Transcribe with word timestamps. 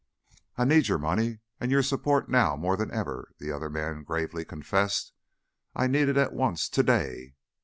"I 0.57 0.65
need 0.65 0.87
your 0.87 0.97
money 0.97 1.41
and 1.59 1.69
your 1.69 1.83
support 1.83 2.27
now 2.27 2.55
more 2.55 2.75
than 2.75 2.89
ever," 2.89 3.35
the 3.37 3.51
other 3.51 3.69
man 3.69 4.01
gravely 4.01 4.43
confessed. 4.43 5.13
"I 5.75 5.85
need 5.85 6.09
it 6.09 6.17
at 6.17 6.33
once; 6.33 6.69
to 6.69 6.81
day. 6.81 7.35